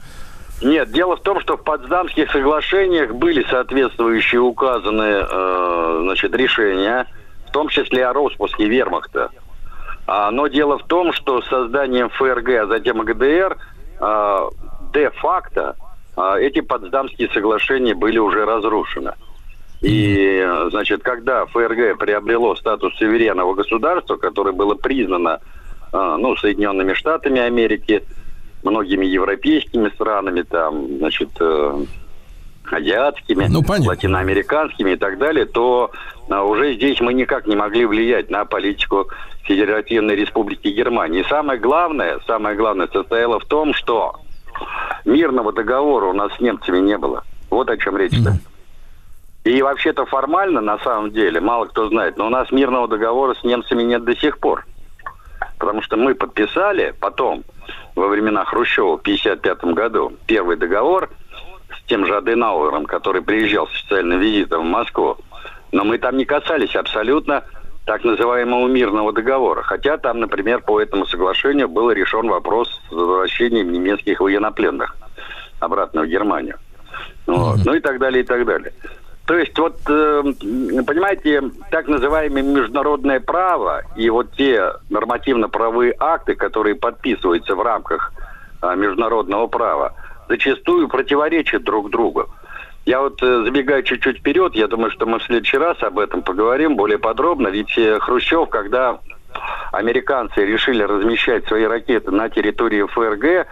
Нет, 0.62 0.92
дело 0.92 1.16
в 1.16 1.22
том, 1.22 1.40
что 1.40 1.56
в 1.56 1.64
Потсдамских 1.64 2.30
соглашениях 2.30 3.12
были 3.12 3.44
соответствующие 3.50 4.40
указанные 4.40 5.26
э, 5.28 6.00
значит, 6.04 6.32
решения, 6.36 7.04
в 7.48 7.50
том 7.50 7.68
числе 7.68 8.06
о 8.06 8.12
распуске 8.12 8.68
вермахта. 8.68 9.30
А, 10.06 10.30
но 10.30 10.46
дело 10.46 10.78
в 10.78 10.86
том, 10.86 11.12
что 11.12 11.42
созданием 11.42 12.10
ФРГ, 12.10 12.48
а 12.50 12.66
затем 12.68 13.00
ГДР, 13.00 13.56
э, 14.00 14.38
де-факто 14.94 15.74
э, 16.16 16.34
эти 16.42 16.60
Потсдамские 16.60 17.28
соглашения 17.30 17.96
были 17.96 18.18
уже 18.18 18.44
разрушены. 18.44 19.14
И, 19.80 20.48
значит, 20.70 21.02
когда 21.02 21.44
ФРГ 21.46 21.98
приобрело 21.98 22.54
статус 22.54 22.94
суверенного 22.98 23.54
государства, 23.54 24.14
которое 24.14 24.52
было 24.52 24.76
признано 24.76 25.40
ну, 25.92 26.36
Соединенными 26.36 26.92
Штатами 26.94 27.40
Америки, 27.40 28.02
многими 28.62 29.06
европейскими 29.06 29.88
странами, 29.90 30.42
там, 30.42 30.98
значит, 30.98 31.30
э, 31.40 31.84
азиатскими, 32.72 33.46
ну, 33.46 33.62
латиноамериканскими 33.66 34.92
и 34.92 34.96
так 34.96 35.18
далее, 35.18 35.46
то 35.46 35.90
а, 36.28 36.44
уже 36.44 36.74
здесь 36.74 37.00
мы 37.00 37.14
никак 37.14 37.46
не 37.46 37.56
могли 37.56 37.86
влиять 37.86 38.30
на 38.30 38.44
политику 38.44 39.08
Федеративной 39.44 40.14
Республики 40.14 40.68
Германии. 40.68 41.20
И 41.22 41.28
самое 41.28 41.58
главное, 41.58 42.18
самое 42.26 42.56
главное 42.56 42.88
состояло 42.92 43.40
в 43.40 43.46
том, 43.46 43.72
что 43.74 44.16
мирного 45.04 45.52
договора 45.52 46.06
у 46.06 46.12
нас 46.12 46.34
с 46.36 46.40
немцами 46.40 46.78
не 46.78 46.98
было. 46.98 47.24
Вот 47.50 47.70
о 47.70 47.76
чем 47.78 47.96
речь-то. 47.96 48.30
Mm-hmm. 48.30 49.50
И 49.50 49.62
вообще-то 49.62 50.04
формально, 50.04 50.60
на 50.60 50.78
самом 50.80 51.10
деле, 51.10 51.40
мало 51.40 51.64
кто 51.66 51.88
знает, 51.88 52.18
но 52.18 52.26
у 52.26 52.30
нас 52.30 52.50
мирного 52.52 52.86
договора 52.86 53.34
с 53.34 53.44
немцами 53.44 53.82
нет 53.82 54.04
до 54.04 54.14
сих 54.14 54.38
пор. 54.38 54.66
Потому 55.58 55.82
что 55.82 55.96
мы 55.96 56.14
подписали 56.14 56.94
потом, 57.00 57.44
во 57.94 58.08
времена 58.08 58.44
Хрущева 58.44 58.96
в 58.96 59.00
1955 59.00 59.74
году, 59.74 60.12
первый 60.26 60.56
договор 60.56 61.10
с 61.76 61.88
тем 61.88 62.06
же 62.06 62.16
Аденауэром, 62.16 62.86
который 62.86 63.22
приезжал 63.22 63.66
с 63.66 63.70
официальным 63.70 64.20
визитом 64.20 64.62
в 64.62 64.70
Москву. 64.70 65.16
Но 65.72 65.84
мы 65.84 65.98
там 65.98 66.16
не 66.16 66.24
касались 66.24 66.76
абсолютно 66.76 67.44
так 67.84 68.04
называемого 68.04 68.68
мирного 68.68 69.12
договора. 69.12 69.62
Хотя 69.62 69.96
там, 69.96 70.20
например, 70.20 70.60
по 70.60 70.80
этому 70.80 71.06
соглашению 71.06 71.68
был 71.68 71.90
решен 71.90 72.28
вопрос 72.28 72.68
с 72.88 72.92
возвращением 72.92 73.72
немецких 73.72 74.20
военнопленных 74.20 74.96
обратно 75.58 76.02
в 76.02 76.06
Германию. 76.06 76.56
Вот. 77.26 77.58
Ну 77.64 77.74
и 77.74 77.80
так 77.80 77.98
далее, 77.98 78.22
и 78.22 78.26
так 78.26 78.44
далее. 78.44 78.72
То 79.28 79.36
есть 79.36 79.58
вот, 79.58 79.76
э, 79.90 80.22
понимаете, 80.86 81.42
так 81.70 81.86
называемое 81.86 82.42
международное 82.42 83.20
право 83.20 83.82
и 83.94 84.08
вот 84.08 84.32
те 84.32 84.72
нормативно-правовые 84.88 85.94
акты, 85.98 86.34
которые 86.34 86.76
подписываются 86.76 87.54
в 87.54 87.60
рамках 87.60 88.14
э, 88.62 88.74
международного 88.74 89.46
права, 89.46 89.92
зачастую 90.30 90.88
противоречат 90.88 91.62
друг 91.62 91.90
другу. 91.90 92.30
Я 92.86 93.02
вот 93.02 93.22
э, 93.22 93.42
забегаю 93.44 93.82
чуть-чуть 93.82 94.20
вперед, 94.20 94.54
я 94.54 94.66
думаю, 94.66 94.90
что 94.92 95.04
мы 95.04 95.18
в 95.18 95.24
следующий 95.24 95.58
раз 95.58 95.76
об 95.82 95.98
этом 95.98 96.22
поговорим 96.22 96.76
более 96.76 96.98
подробно, 96.98 97.48
ведь 97.48 97.78
Хрущев, 98.00 98.48
когда 98.48 98.98
американцы 99.72 100.44
решили 100.44 100.82
размещать 100.82 101.46
свои 101.46 101.64
ракеты 101.64 102.10
на 102.10 102.28
территории 102.28 102.82
ФРГ, 102.82 103.46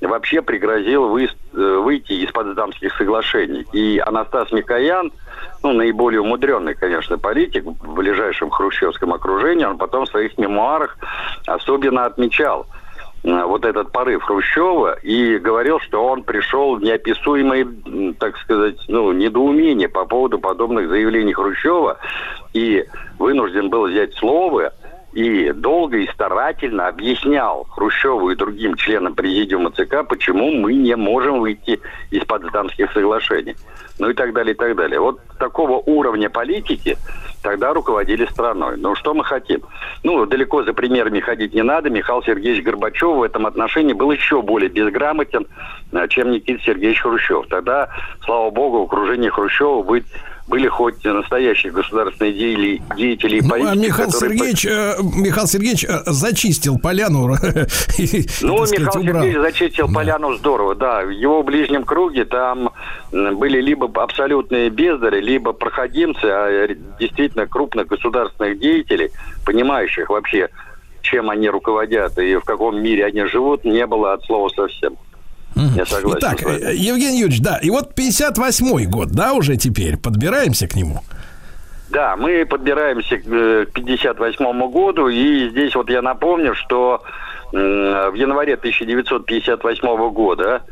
вообще 0.00 0.42
пригрозил 0.42 1.08
вы, 1.08 1.24
э, 1.24 1.28
выйти 1.54 2.12
из 2.12 2.30
Потсдамских 2.30 2.94
соглашений. 2.96 3.66
И 3.72 3.98
Анастас 3.98 4.52
Микоян, 4.52 5.12
ну, 5.62 5.72
наиболее 5.72 6.20
умудренный, 6.20 6.74
конечно, 6.74 7.18
политик 7.18 7.64
в 7.64 7.94
ближайшем 7.94 8.50
хрущевском 8.50 9.12
окружении, 9.12 9.64
он 9.64 9.78
потом 9.78 10.04
в 10.04 10.08
своих 10.08 10.38
мемуарах 10.38 10.96
особенно 11.46 12.04
отмечал 12.04 12.66
э, 13.24 13.42
вот 13.44 13.64
этот 13.64 13.90
порыв 13.90 14.22
Хрущева 14.22 14.98
и 15.02 15.38
говорил, 15.38 15.80
что 15.80 16.06
он 16.06 16.22
пришел 16.22 16.76
в 16.76 16.82
неописуемое, 16.82 17.66
так 18.18 18.36
сказать, 18.38 18.76
ну, 18.88 19.12
недоумение 19.12 19.88
по 19.88 20.04
поводу 20.04 20.38
подобных 20.38 20.88
заявлений 20.88 21.32
Хрущева 21.32 21.98
и 22.52 22.84
вынужден 23.18 23.68
был 23.68 23.88
взять 23.88 24.14
слово 24.14 24.72
и 25.12 25.52
долго 25.52 25.98
и 25.98 26.06
старательно 26.08 26.88
объяснял 26.88 27.64
Хрущеву 27.70 28.30
и 28.30 28.36
другим 28.36 28.74
членам 28.76 29.14
президиума 29.14 29.70
ЦК, 29.70 30.06
почему 30.06 30.52
мы 30.52 30.74
не 30.74 30.96
можем 30.96 31.40
выйти 31.40 31.80
из 32.10 32.24
Потсдамских 32.24 32.92
соглашений. 32.92 33.56
Ну 33.98 34.10
и 34.10 34.14
так 34.14 34.32
далее, 34.32 34.54
и 34.54 34.56
так 34.56 34.76
далее. 34.76 35.00
Вот 35.00 35.20
такого 35.38 35.78
уровня 35.78 36.30
политики 36.30 36.96
тогда 37.42 37.72
руководили 37.72 38.26
страной. 38.26 38.76
Ну 38.76 38.94
что 38.94 39.14
мы 39.14 39.24
хотим? 39.24 39.62
Ну, 40.04 40.24
далеко 40.26 40.62
за 40.62 40.72
примерами 40.72 41.20
ходить 41.20 41.54
не 41.54 41.62
надо. 41.62 41.90
Михаил 41.90 42.22
Сергеевич 42.22 42.62
Горбачев 42.64 43.16
в 43.16 43.22
этом 43.22 43.46
отношении 43.46 43.94
был 43.94 44.10
еще 44.12 44.42
более 44.42 44.68
безграмотен, 44.68 45.46
э, 45.92 46.08
чем 46.08 46.30
Никита 46.30 46.62
Сергеевич 46.62 47.00
Хрущев. 47.00 47.46
Тогда, 47.48 47.88
слава 48.24 48.50
богу, 48.50 48.82
в 48.82 48.84
окружении 48.84 49.30
Хрущева 49.30 49.82
быть 49.82 50.06
были 50.48 50.66
хоть 50.66 51.04
настоящие 51.04 51.72
государственные 51.72 52.32
деятели, 52.32 52.82
деятели 52.96 53.36
и 53.36 53.40
политики. 53.42 53.66
Ну, 53.66 53.70
а 53.70 53.74
Михаил 53.74 54.10
Сергеевич, 54.10 54.64
э, 54.64 54.94
Михаил 55.00 55.46
Сергеевич 55.46 55.84
э, 55.84 56.02
зачистил 56.06 56.78
поляну. 56.78 57.28
Ну, 58.40 58.62
Михаил 58.62 58.92
Сергеевич 58.92 59.36
зачистил 59.36 59.92
поляну 59.92 60.34
здорово, 60.34 60.74
да. 60.74 61.02
В 61.02 61.10
его 61.10 61.42
ближнем 61.42 61.84
круге 61.84 62.24
там 62.24 62.70
были 63.10 63.60
либо 63.60 63.90
абсолютные 64.02 64.70
бездари, 64.70 65.20
либо 65.20 65.52
проходимцы, 65.52 66.24
а 66.24 66.68
действительно 66.98 67.46
крупных 67.46 67.88
государственных 67.88 68.58
деятелей, 68.58 69.10
понимающих 69.44 70.08
вообще, 70.08 70.48
чем 71.02 71.28
они 71.30 71.50
руководят 71.50 72.18
и 72.18 72.36
в 72.36 72.44
каком 72.44 72.80
мире 72.80 73.04
они 73.06 73.24
живут, 73.24 73.64
не 73.64 73.86
было 73.86 74.14
от 74.14 74.24
слова 74.24 74.48
совсем. 74.48 74.96
Я 75.54 75.86
согласен. 75.86 76.18
Итак, 76.18 76.40
Евгений 76.40 77.20
Юрьевич, 77.20 77.40
да, 77.40 77.58
и 77.58 77.70
вот 77.70 77.92
58-й 77.98 78.86
год, 78.86 79.08
да, 79.10 79.32
уже 79.32 79.56
теперь, 79.56 79.96
подбираемся 79.96 80.68
к 80.68 80.74
нему. 80.74 81.00
Да, 81.90 82.16
мы 82.16 82.44
подбираемся 82.44 83.16
к 83.16 83.26
1958 83.26 84.70
году, 84.70 85.08
и 85.08 85.48
здесь 85.48 85.74
вот 85.74 85.88
я 85.90 86.02
напомню, 86.02 86.54
что 86.54 87.02
в 87.50 88.14
январе 88.14 88.54
1958 88.54 90.10
года 90.10 90.62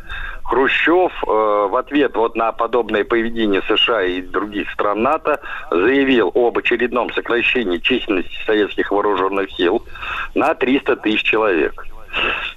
Хрущев 0.46 1.12
э, 1.24 1.26
в 1.26 1.76
ответ 1.76 2.14
вот 2.14 2.36
на 2.36 2.52
подобное 2.52 3.04
поведение 3.04 3.62
США 3.62 4.02
и 4.02 4.22
других 4.22 4.70
стран 4.70 5.02
НАТО 5.02 5.40
заявил 5.70 6.30
об 6.34 6.56
очередном 6.58 7.12
сокращении 7.12 7.78
численности 7.78 8.36
советских 8.46 8.92
вооруженных 8.92 9.50
сил 9.52 9.82
на 10.34 10.54
300 10.54 10.96
тысяч 10.96 11.24
человек. 11.24 11.84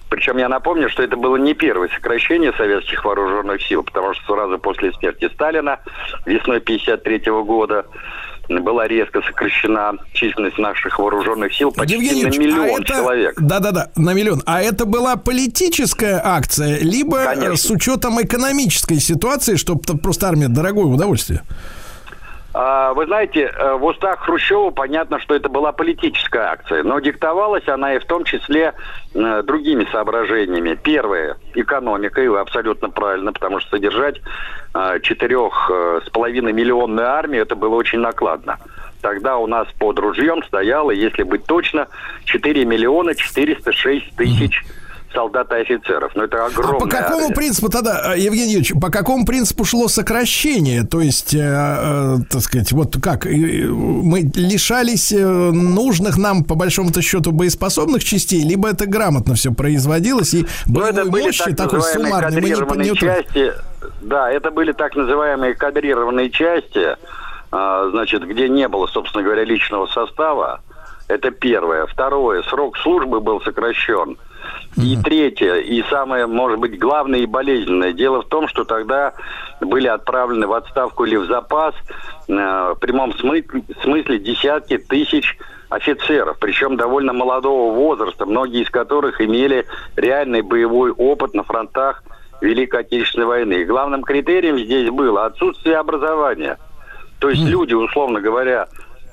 Причем 0.09 0.37
я 0.37 0.49
напомню, 0.49 0.89
что 0.89 1.03
это 1.03 1.15
было 1.15 1.37
не 1.37 1.53
первое 1.53 1.87
сокращение 1.89 2.51
советских 2.53 3.05
вооруженных 3.05 3.61
сил, 3.61 3.83
потому 3.83 4.13
что 4.15 4.33
сразу 4.33 4.57
после 4.57 4.91
смерти 4.93 5.29
Сталина 5.33 5.79
весной 6.25 6.57
1953 6.57 7.31
года 7.43 7.85
была 8.49 8.87
резко 8.87 9.21
сокращена 9.21 9.93
численность 10.13 10.57
наших 10.57 10.97
вооруженных 10.97 11.53
сил 11.53 11.71
почти 11.71 11.95
Евгений 11.95 12.23
на 12.23 12.29
миллион 12.29 12.61
а 12.61 12.81
это, 12.81 12.93
человек. 12.93 13.35
Да-да-да, 13.39 13.89
на 13.95 14.13
миллион. 14.13 14.41
А 14.47 14.61
это 14.61 14.85
была 14.85 15.15
политическая 15.17 16.19
акция, 16.23 16.79
либо 16.79 17.25
Конечно. 17.25 17.57
с 17.57 17.69
учетом 17.69 18.19
экономической 18.19 18.99
ситуации, 18.99 19.55
чтобы 19.55 19.81
просто 19.99 20.27
армия 20.27 20.47
дорогое 20.47 20.85
удовольствие? 20.85 21.43
А, 22.51 22.93
вы 22.93 23.05
знаете, 23.05 23.51
э, 23.53 23.73
в 23.75 23.85
устах 23.85 24.21
Хрущева 24.21 24.71
понятно, 24.71 25.19
что 25.19 25.35
это 25.35 25.49
была 25.49 25.71
политическая 25.71 26.51
акция, 26.51 26.83
но 26.83 26.99
диктовалась 26.99 27.67
она 27.67 27.93
и 27.93 27.99
в 27.99 28.05
том 28.05 28.23
числе 28.23 28.73
э, 29.13 29.43
другими 29.43 29.87
соображениями. 29.91 30.73
Первое– 30.81 31.37
экономика, 31.53 32.21
и 32.21 32.27
вы 32.27 32.39
абсолютно 32.39 32.89
правильно, 32.89 33.33
потому 33.33 33.59
что 33.59 33.71
содержать 33.71 34.19
э, 34.73 34.99
четырех 35.03 35.69
с 36.05 36.09
половиной 36.09 36.53
миллионную 36.53 37.07
армию– 37.07 37.41
это 37.43 37.55
было 37.55 37.75
очень 37.75 37.99
накладно. 37.99 38.57
Тогда 39.01 39.37
у 39.37 39.45
нас 39.45 39.67
под 39.77 39.99
ружьем 39.99 40.43
стояло, 40.43 40.89
если 40.89 41.23
быть 41.23 41.45
точно, 41.45 41.87
4 42.25 42.65
миллиона 42.65 43.13
406 43.13 44.15
тысяч 44.15 44.63
mm 44.63 44.79
солдат 45.13 45.51
и 45.51 45.55
офицеров. 45.55 46.11
Но 46.15 46.23
это 46.23 46.45
огромное. 46.45 46.77
А 46.77 46.79
по 46.79 46.87
какому 46.87 47.23
армия. 47.23 47.35
принципу 47.35 47.69
тогда, 47.69 48.13
э, 48.13 48.19
Евгений 48.19 48.53
Юрьевич, 48.53 48.73
по 48.79 48.89
какому 48.89 49.25
принципу 49.25 49.65
шло 49.65 49.87
сокращение? 49.87 50.83
То 50.83 51.01
есть, 51.01 51.33
э, 51.33 51.39
э, 51.39 52.15
так 52.29 52.41
сказать, 52.41 52.71
вот 52.71 52.97
как 53.01 53.25
мы 53.25 54.31
лишались 54.35 55.11
э, 55.11 55.25
нужных 55.25 56.17
нам 56.17 56.43
по 56.43 56.55
большому-то 56.55 57.01
счету 57.01 57.31
боеспособных 57.31 58.03
частей, 58.03 58.43
либо 58.43 58.69
это 58.69 58.85
грамотно 58.85 59.35
все 59.35 59.51
производилось 59.51 60.33
и 60.33 60.45
ну, 60.67 60.81
боевой 60.81 61.09
были 61.09 61.25
мощи 61.25 61.43
так 61.45 61.55
такой 61.55 61.81
суммарной 61.81 62.41
мы 62.41 62.77
не, 62.77 62.89
не 62.89 62.95
части. 62.95 63.53
Да, 64.01 64.31
это 64.31 64.51
были 64.51 64.71
так 64.71 64.95
называемые 64.95 65.55
кадрированные 65.55 66.29
части, 66.29 66.95
э, 67.51 67.89
значит, 67.91 68.27
где 68.27 68.49
не 68.49 68.67
было, 68.67 68.87
собственно 68.87 69.23
говоря, 69.23 69.43
личного 69.43 69.87
состава. 69.87 70.61
Это 71.07 71.31
первое. 71.31 71.85
Второе, 71.87 72.43
срок 72.43 72.77
службы 72.77 73.19
был 73.19 73.41
сокращен. 73.41 74.17
И 74.77 74.97
третье, 75.03 75.55
и 75.55 75.83
самое, 75.89 76.25
может 76.25 76.59
быть, 76.59 76.79
главное 76.79 77.19
и 77.19 77.25
болезненное. 77.25 77.91
Дело 77.91 78.21
в 78.21 78.27
том, 78.27 78.47
что 78.47 78.63
тогда 78.63 79.13
были 79.59 79.87
отправлены 79.87 80.47
в 80.47 80.53
отставку 80.53 81.05
или 81.05 81.17
в 81.17 81.25
запас 81.25 81.75
э, 82.27 82.33
в 82.33 82.75
прямом 82.79 83.13
смысле, 83.17 83.63
смысле 83.81 84.19
десятки 84.19 84.77
тысяч 84.77 85.37
офицеров, 85.69 86.37
причем 86.39 86.77
довольно 86.77 87.13
молодого 87.13 87.73
возраста, 87.73 88.25
многие 88.25 88.63
из 88.63 88.69
которых 88.69 89.21
имели 89.21 89.65
реальный 89.95 90.41
боевой 90.41 90.91
опыт 90.91 91.33
на 91.33 91.43
фронтах 91.43 92.03
Великой 92.41 92.81
Отечественной 92.81 93.27
войны. 93.27 93.53
И 93.53 93.65
главным 93.65 94.03
критерием 94.03 94.57
здесь 94.57 94.89
было 94.89 95.25
отсутствие 95.25 95.77
образования. 95.77 96.57
То 97.19 97.29
есть 97.29 97.43
люди, 97.43 97.73
условно 97.73 98.21
говоря, 98.21 98.67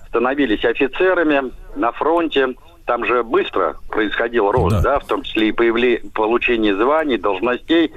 становились 0.08 0.64
офицерами 0.64 1.52
на 1.74 1.92
фронте, 1.92 2.54
там 2.86 3.04
же 3.04 3.22
быстро 3.22 3.76
происходил 3.90 4.50
рост, 4.50 4.76
да, 4.76 4.94
да 4.94 4.98
в 5.00 5.06
том 5.06 5.22
числе 5.22 5.48
и 5.48 5.52
появление, 5.52 6.02
получение 6.14 6.74
званий, 6.74 7.18
должностей. 7.18 7.92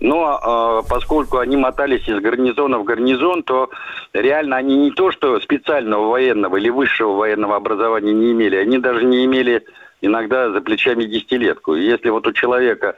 Но 0.00 0.82
э, 0.84 0.88
поскольку 0.88 1.38
они 1.38 1.56
мотались 1.56 2.08
из 2.08 2.20
гарнизона 2.20 2.78
в 2.78 2.84
гарнизон, 2.84 3.42
то 3.42 3.68
реально 4.12 4.56
они 4.56 4.76
не 4.76 4.90
то, 4.92 5.10
что 5.10 5.40
специального 5.40 6.08
военного 6.08 6.56
или 6.56 6.70
высшего 6.70 7.14
военного 7.14 7.56
образования 7.56 8.12
не 8.12 8.32
имели, 8.32 8.56
они 8.56 8.78
даже 8.78 9.04
не 9.04 9.24
имели 9.24 9.64
иногда 10.00 10.50
за 10.50 10.60
плечами 10.60 11.02
десятилетку. 11.02 11.74
Если 11.74 12.08
вот 12.10 12.24
у 12.28 12.32
человека 12.32 12.94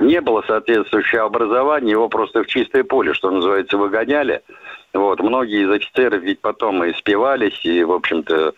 не 0.00 0.20
было 0.20 0.44
соответствующего 0.46 1.24
образования, 1.24 1.90
его 1.90 2.08
просто 2.08 2.44
в 2.44 2.46
чистое 2.46 2.84
поле, 2.84 3.14
что 3.14 3.32
называется, 3.32 3.76
выгоняли– 3.76 4.42
вот, 4.94 5.20
многие 5.20 5.64
из 5.64 5.70
офицеров 5.70 6.22
ведь 6.22 6.40
потом 6.40 6.84
и 6.84 6.92
спивались, 6.94 7.64
и, 7.64 7.82
в 7.82 7.92
общем-то, 7.92 8.54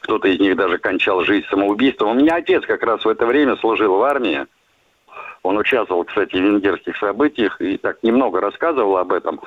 кто-то 0.00 0.28
из 0.28 0.40
них 0.40 0.56
даже 0.56 0.78
кончал 0.78 1.22
жизнь 1.22 1.46
самоубийством. 1.48 2.10
У 2.10 2.14
меня 2.14 2.36
отец 2.36 2.64
как 2.66 2.82
раз 2.82 3.04
в 3.04 3.08
это 3.08 3.26
время 3.26 3.56
служил 3.56 3.96
в 3.96 4.02
армии. 4.02 4.46
Он 5.44 5.58
участвовал, 5.58 6.04
кстати, 6.04 6.36
в 6.36 6.40
венгерских 6.40 6.96
событиях 6.96 7.60
и 7.60 7.76
так 7.76 8.02
немного 8.02 8.40
рассказывал 8.40 8.96
об 8.96 9.12
этом. 9.12 9.40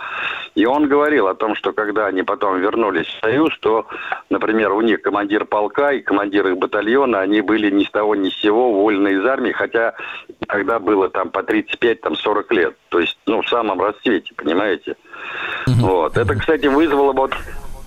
И 0.53 0.63
он 0.63 0.87
говорил 0.87 1.27
о 1.27 1.33
том, 1.33 1.55
что 1.55 1.73
когда 1.73 2.05
они 2.05 2.21
потом 2.21 2.59
вернулись 2.59 3.07
в 3.07 3.19
Союз, 3.19 3.51
то, 3.61 3.87
например, 4.29 4.73
у 4.73 4.81
них 4.81 5.01
командир 5.01 5.45
полка 5.45 5.93
и 5.93 6.01
командир 6.01 6.47
их 6.49 6.57
батальона, 6.59 7.21
они 7.21 7.41
были 7.41 7.71
ни 7.71 7.83
с 7.83 7.89
того 7.89 8.13
ни 8.13 8.29
с 8.29 8.39
сего 8.39 8.69
уволены 8.69 9.13
из 9.13 9.25
армии, 9.25 9.51
хотя 9.51 9.95
тогда 10.47 10.77
было 10.77 11.09
там 11.09 11.31
по 11.31 11.39
35-40 11.39 11.95
там, 11.95 12.13
лет. 12.51 12.77
То 12.89 12.99
есть, 12.99 13.17
ну, 13.25 13.41
в 13.41 13.49
самом 13.49 13.81
расцвете, 13.81 14.35
понимаете? 14.35 14.97
Вот. 15.65 16.15
Это, 16.15 16.35
кстати, 16.35 16.67
вызвало 16.67 17.13
вот 17.13 17.33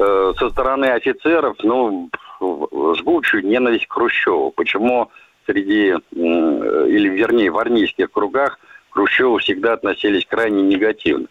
э, 0.00 0.32
со 0.36 0.50
стороны 0.50 0.86
офицеров, 0.86 1.56
ну, 1.62 2.10
жгучую 2.40 3.46
ненависть 3.46 3.86
к 3.86 3.92
Хрущеву. 3.92 4.50
Почему 4.50 5.12
среди, 5.46 5.94
или 6.12 7.08
вернее 7.08 7.50
в 7.50 7.58
армейских 7.58 8.10
кругах 8.10 8.58
к 8.90 8.94
Хрущеву 8.94 9.38
всегда 9.38 9.74
относились 9.74 10.26
крайне 10.26 10.62
негативно. 10.62 11.26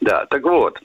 Да, 0.00 0.26
так 0.26 0.42
вот, 0.44 0.80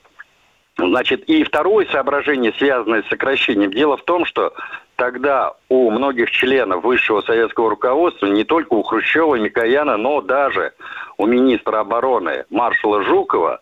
Значит, 0.78 1.24
и 1.30 1.44
второе 1.44 1.86
соображение, 1.86 2.54
связанное 2.58 3.04
с 3.04 3.08
сокращением, 3.08 3.72
дело 3.72 3.96
в 3.96 4.04
том, 4.04 4.26
что 4.26 4.54
тогда 4.98 5.54
у 5.70 5.90
многих 5.90 6.32
членов 6.32 6.84
высшего 6.84 7.22
советского 7.22 7.70
руководства, 7.70 8.26
не 8.26 8.44
только 8.44 8.74
у 8.74 8.84
Хрущева, 8.84 9.36
Микояна, 9.36 9.96
но 9.96 10.22
даже 10.22 10.74
у 11.18 11.28
министра 11.28 11.80
обороны 11.80 12.44
маршала 12.50 13.04
Жукова, 13.04 13.62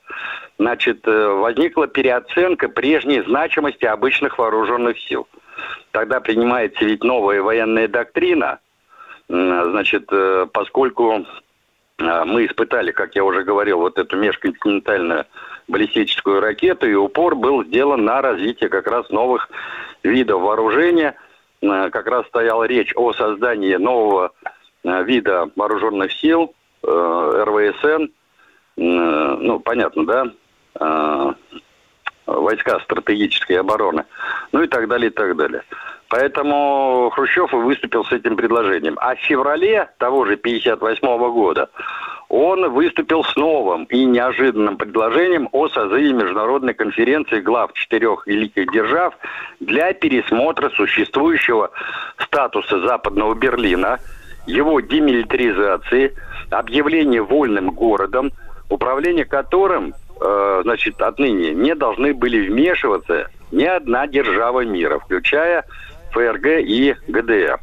значит, 0.58 1.08
э, 1.08 1.28
возникла 1.28 1.88
переоценка 1.88 2.67
прежней 2.67 3.22
значимости 3.22 3.86
обычных 3.86 4.39
вооруженных 4.39 5.00
сил. 5.00 5.28
Тогда 5.91 6.19
принимается 6.19 6.84
ведь 6.84 7.04
новая 7.04 7.43
военная 7.43 7.88
доктрина, 7.88 8.58
значит, 9.34 10.06
э, 10.12 10.48
поскольку 10.54 11.26
э, 11.98 12.24
мы 12.26 12.46
испытали, 12.46 12.91
как 12.91 13.15
я 13.15 13.24
уже 13.24 13.43
говорил, 13.43 13.80
вот 13.80 13.98
эту 13.98 14.15
межконтинентальную 14.15 15.26
баллистическую 15.67 16.39
ракету, 16.39 16.88
и 16.88 16.93
упор 16.93 17.36
был 17.36 17.63
сделан 17.65 18.06
на 18.06 18.22
развитие 18.22 18.69
как 18.69 18.86
раз 18.86 19.10
новых 19.10 19.50
видов 20.04 20.41
вооружения. 20.41 21.15
Э, 21.62 21.89
как 21.89 22.06
раз 22.08 22.28
стояла 22.28 22.65
речь 22.65 22.93
о 22.96 23.13
создании 23.13 23.76
нового 23.76 24.32
вида 24.84 25.50
вооруженных 25.56 26.12
сил, 26.12 26.54
РВСН, 26.84 28.08
ну, 28.76 29.60
понятно, 29.62 30.06
да, 30.76 31.36
войска 32.26 32.82
стратегической 32.82 33.60
обороны, 33.60 34.04
ну 34.52 34.62
и 34.62 34.67
так 34.67 34.89
далее, 34.89 35.10
и 35.10 35.13
так 35.13 35.38
далее. 35.38 35.63
Поэтому 36.15 37.10
Хрущев 37.10 37.52
и 37.54 37.58
выступил 37.58 38.06
с 38.06 38.12
этим 38.12 38.36
предложением. 38.36 38.99
А 39.02 39.15
в 39.15 39.19
феврале 39.19 39.89
того 39.97 40.26
же 40.26 40.34
1958 40.34 41.34
года 41.34 41.71
он 42.30 42.69
выступил 42.69 43.23
с 43.23 43.36
новым 43.36 43.86
и 43.86 44.06
неожиданным 44.06 44.78
предложением 44.78 45.49
о 45.52 45.69
созыве 45.69 46.13
международной 46.13 46.76
конференции 46.76 47.39
глав 47.39 47.73
четырех 47.73 48.28
великих 48.28 48.71
держав 48.71 49.15
для 49.60 49.91
пересмотра 49.93 50.69
существующего 50.69 51.71
статуса 52.19 52.80
Западного 52.82 53.34
Берлина, 53.34 53.97
его 54.45 54.82
демилитаризации, 54.82 56.15
объявления 56.52 57.23
вольным 57.23 57.71
городом, 57.71 58.32
управление 58.69 59.26
которым 59.26 59.95
э, 60.21 60.62
значит, 60.62 61.02
отныне 61.02 61.56
не 61.56 61.73
должны 61.73 62.13
были 62.13 62.47
вмешиваться 62.47 63.32
ни 63.52 63.65
одна 63.65 64.06
держава 64.06 64.63
мира, 64.63 64.99
включая 64.99 65.65
ФРГ 66.13 66.45
и 66.60 66.95
ГДР. 67.08 67.60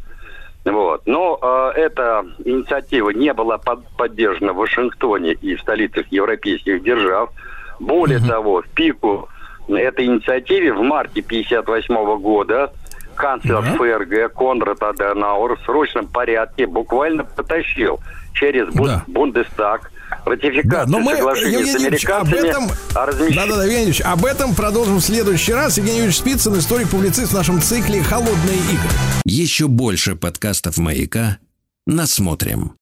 Вот. 0.65 1.03
Но 1.07 1.39
э, 1.41 1.81
эта 1.81 2.25
инициатива 2.45 3.11
не 3.11 3.33
была 3.33 3.59
под, 3.59 3.87
поддержана 3.97 4.53
в 4.53 4.57
Вашингтоне 4.57 5.33
и 5.33 5.55
в 5.55 5.61
столицах 5.61 6.07
европейских 6.11 6.83
держав. 6.83 7.31
Более 7.79 8.19
mm-hmm. 8.19 8.29
того, 8.29 8.63
в 8.63 8.69
пику 8.69 9.29
этой 9.69 10.05
инициативе 10.05 10.73
в 10.73 10.83
марте 10.83 11.21
1958 11.21 12.21
года 12.21 12.73
канцлер 13.15 13.61
mm-hmm. 13.61 14.27
ФРГ 14.29 14.35
Конрад 14.35 14.83
Аденауэр 14.83 15.57
в 15.57 15.63
срочном 15.63 16.07
порядке 16.09 16.67
буквально 16.67 17.25
потащил 17.25 18.01
через 18.35 18.73
да. 18.75 19.03
Бундестаг 19.07 19.91
ратификации 20.25 20.69
да, 20.69 20.87
но 20.87 20.99
мы, 21.01 21.17
соглашения 21.17 21.59
Евгений 21.59 21.73
с 21.73 21.75
американцами 21.77 22.39
об 22.39 22.45
этом, 22.45 22.71
о 22.95 23.07
размещении... 23.07 23.37
Да-да-да, 23.37 23.65
Евгений 23.65 23.81
Юрьевич, 23.83 24.03
об 24.03 24.25
этом 24.25 24.55
продолжим 24.55 24.97
в 24.97 25.01
следующий 25.01 25.53
раз. 25.53 25.79
Евгений 25.79 25.99
Юрьевич 25.99 26.19
Спицын, 26.19 26.59
историк-публицист 26.59 27.33
в 27.33 27.35
нашем 27.35 27.61
цикле 27.61 28.03
«Холодные 28.03 28.59
игры». 28.59 28.91
Еще 29.25 29.69
больше 29.69 30.17
подкастов 30.17 30.79
«Маяка» 30.79 31.39
насмотрим. 31.87 32.75